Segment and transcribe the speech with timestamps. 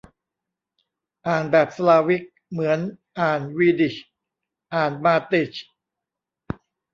[1.27, 2.79] อ่านแบบสลาวิก เหมือน
[3.19, 3.95] อ่านวีดิช
[4.73, 5.55] อ่านมาติช